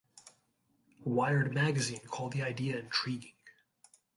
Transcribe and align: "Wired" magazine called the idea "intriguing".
"Wired" 1.03 1.53
magazine 1.53 1.99
called 2.07 2.33
the 2.33 2.41
idea 2.41 2.79
"intriguing". 2.79 3.35